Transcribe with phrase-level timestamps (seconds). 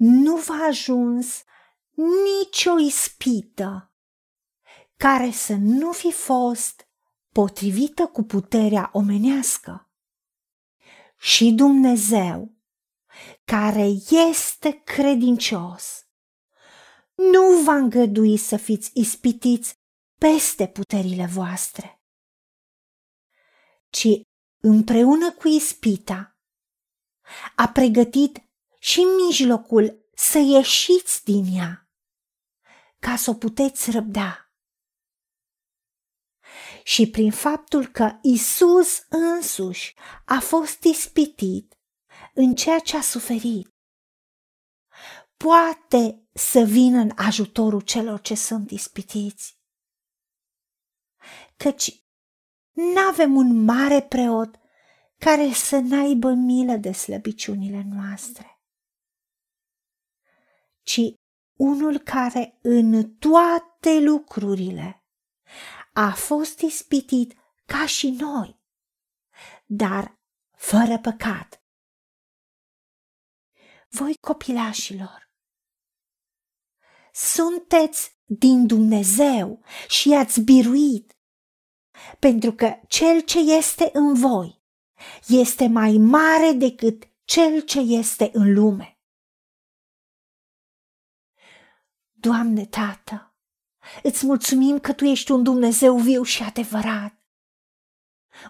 [0.00, 1.42] nu v-a ajuns
[2.24, 3.92] nicio ispită
[4.96, 6.88] care să nu fi fost
[7.32, 9.90] potrivită cu puterea omenească.
[11.18, 12.54] Și Dumnezeu,
[13.44, 13.86] care
[14.30, 16.06] este credincios,
[17.14, 19.78] nu va îngădui să fiți ispitiți
[20.18, 22.02] peste puterile voastre,
[23.90, 24.08] ci
[24.60, 26.38] împreună cu ispita
[27.56, 28.49] a pregătit
[28.82, 31.88] și mijlocul să ieșiți din ea,
[32.98, 34.52] ca să o puteți răbda.
[36.82, 41.78] Și prin faptul că Isus însuși a fost ispitit
[42.34, 43.74] în ceea ce a suferit,
[45.36, 49.58] poate să vină în ajutorul celor ce sunt ispitiți.
[51.56, 52.04] Căci
[52.70, 54.58] nu avem un mare preot
[55.18, 58.49] care să n-aibă milă de slăbiciunile noastre,
[60.82, 61.00] ci
[61.58, 65.04] unul care în toate lucrurile
[65.92, 68.60] a fost ispitit ca și noi,
[69.66, 70.18] dar
[70.56, 71.62] fără păcat.
[73.88, 75.30] Voi copilașilor,
[77.12, 81.18] sunteți din Dumnezeu și i-ați biruit,
[82.18, 84.62] pentru că cel ce este în voi
[85.26, 88.99] este mai mare decât cel ce este în lume.
[92.20, 93.34] Doamne Tată,
[94.02, 97.22] îți mulțumim că Tu ești un Dumnezeu viu și adevărat,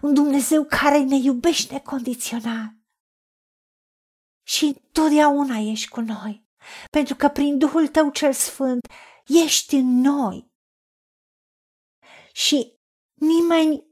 [0.01, 2.73] un Dumnezeu care ne iubește necondiționat
[4.43, 6.49] și întotdeauna ești cu noi
[6.91, 8.87] pentru că prin Duhul tău cel sfânt
[9.25, 10.51] ești în noi.
[12.33, 12.79] Și
[13.13, 13.85] nimeni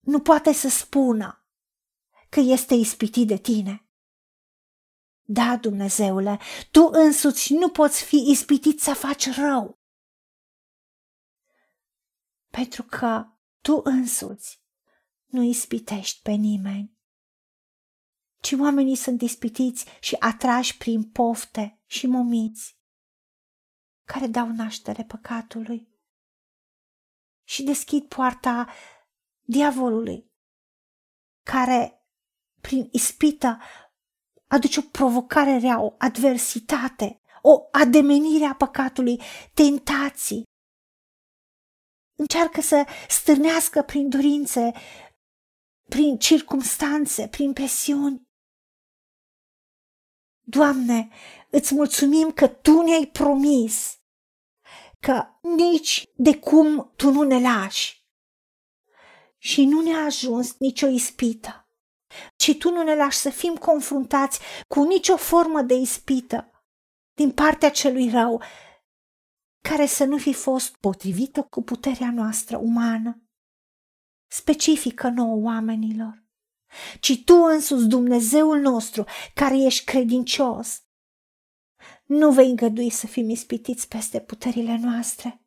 [0.00, 1.46] nu poate să spună
[2.28, 3.83] că este ispitit de tine.
[5.26, 6.38] Da, Dumnezeule,
[6.70, 9.78] tu însuți nu poți fi ispitit să faci rău.
[12.50, 13.26] Pentru că
[13.60, 14.62] tu însuți
[15.24, 16.94] nu ispitești pe nimeni
[18.44, 22.78] ci oamenii sunt ispitiți și atrași prin pofte și momiți,
[24.06, 25.88] care dau naștere păcatului
[27.42, 28.68] și deschid poarta
[29.40, 30.32] diavolului,
[31.42, 32.06] care,
[32.60, 33.58] prin ispită,
[34.46, 39.20] aduce o provocare rea, o adversitate, o ademenire a păcatului,
[39.54, 40.42] tentații.
[42.18, 44.72] Încearcă să stârnească prin dorințe,
[45.88, 48.22] prin circumstanțe, prin presiuni.
[50.46, 51.08] Doamne,
[51.50, 53.98] îți mulțumim că Tu ne-ai promis
[55.00, 55.26] că
[55.56, 58.04] nici de cum Tu nu ne lași
[59.38, 61.63] și nu ne-a ajuns nicio ispită,
[62.36, 66.50] ci Tu nu ne lași să fim confruntați cu nicio formă de ispită
[67.14, 68.42] din partea celui rău,
[69.60, 73.22] care să nu fi fost potrivită cu puterea noastră umană,
[74.26, 76.24] specifică nouă oamenilor
[77.00, 79.04] ci tu însuți, Dumnezeul nostru,
[79.34, 80.82] care ești credincios,
[82.04, 85.44] nu vei îngădui să fim ispitiți peste puterile noastre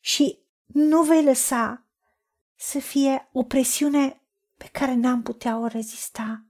[0.00, 1.86] și nu vei lăsa
[2.54, 4.20] să fie o presiune
[4.56, 6.46] pe care n-am putea o rezista,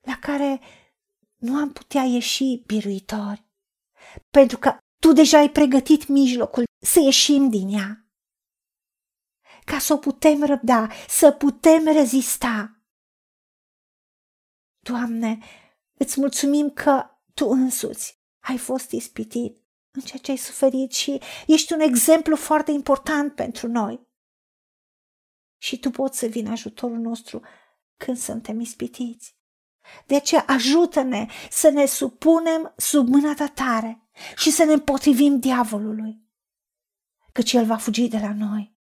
[0.00, 0.60] la care
[1.36, 3.44] nu am putea ieși biruitori,
[4.30, 8.04] pentru că tu deja ai pregătit mijlocul să ieșim din ea
[9.64, 12.82] ca să o putem răbda, să putem rezista.
[14.78, 15.38] Doamne,
[15.98, 17.04] îți mulțumim că
[17.34, 22.70] Tu însuți ai fost ispitit în ceea ce ai suferit și ești un exemplu foarte
[22.70, 24.08] important pentru noi.
[25.62, 27.42] Și Tu poți să vin ajutorul nostru
[27.96, 29.38] când suntem ispitiți.
[30.06, 36.24] De aceea ajută-ne să ne supunem sub mâna ta tare și să ne împotrivim diavolului,
[37.32, 38.78] căci el va fugi de la noi.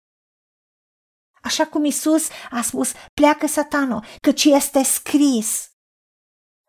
[1.42, 5.72] Așa cum Isus a spus, pleacă satano, căci este scris.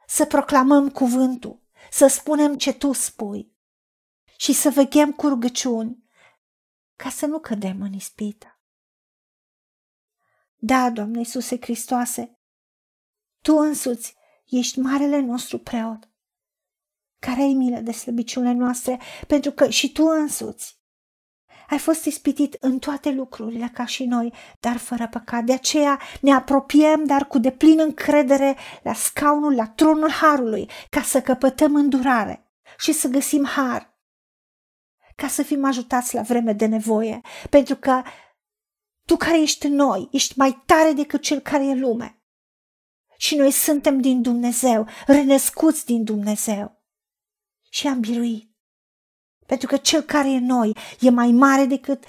[0.07, 3.53] Să proclamăm cuvântul, să spunem ce tu spui
[4.37, 6.03] și să veghem cu rugăciuni
[6.95, 8.54] ca să nu cădem în ispită.
[10.65, 12.39] Da, Doamne Iisuse Hristoase,
[13.41, 14.15] Tu însuți
[14.45, 16.09] ești marele nostru preot,
[17.19, 20.79] care ai milă de slăbiciunile noastre, pentru că și Tu însuți
[21.69, 25.43] ai fost ispitit în toate lucrurile ca și noi, dar fără păcat.
[25.43, 31.21] De aceea ne apropiem, dar cu deplin încredere, la scaunul, la tronul Harului, ca să
[31.21, 33.97] căpătăm îndurare și să găsim har,
[35.15, 38.01] ca să fim ajutați la vreme de nevoie, pentru că
[39.05, 42.19] tu care ești în noi, ești mai tare decât cel care e lume.
[43.17, 46.83] Și noi suntem din Dumnezeu, renăscuți din Dumnezeu.
[47.69, 48.49] Și am biruit.
[49.45, 52.03] Pentru că cel care e noi e mai mare decât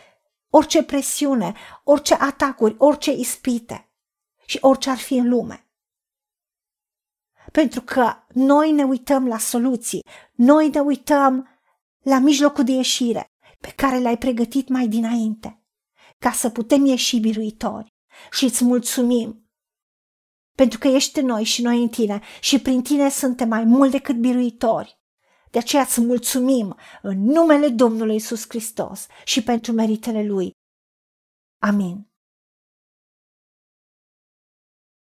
[0.51, 1.55] orice presiune,
[1.85, 3.91] orice atacuri, orice ispite
[4.47, 5.67] și orice ar fi în lume.
[7.53, 11.49] Pentru că noi ne uităm la soluții, noi ne uităm
[12.03, 13.27] la mijlocul de ieșire
[13.61, 15.66] pe care l-ai pregătit mai dinainte,
[16.19, 17.95] ca să putem ieși biruitori
[18.31, 19.47] și îți mulțumim
[20.57, 23.91] pentru că ești în noi și noi în tine și prin tine suntem mai mult
[23.91, 24.99] decât biruitori.
[25.51, 30.51] De aceea îți mulțumim în numele Domnului Isus Hristos și pentru meritele Lui.
[31.63, 32.11] Amin.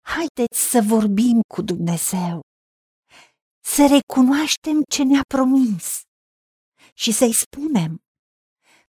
[0.06, 2.40] Haideți să vorbim cu Dumnezeu,
[3.64, 6.02] să recunoaștem ce ne-a promis
[6.94, 7.98] și să-i spunem.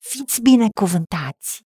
[0.00, 1.69] Fiți binecuvântați!